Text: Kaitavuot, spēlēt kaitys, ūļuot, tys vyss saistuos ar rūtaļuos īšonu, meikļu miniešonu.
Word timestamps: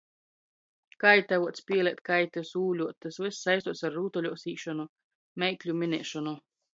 Kaitavuot, 1.03 1.59
spēlēt 1.61 1.99
kaitys, 2.09 2.53
ūļuot, 2.61 2.97
tys 3.07 3.19
vyss 3.25 3.43
saistuos 3.49 3.83
ar 3.91 3.95
rūtaļuos 3.99 4.47
īšonu, 4.53 4.87
meikļu 5.45 5.77
miniešonu. 5.83 6.35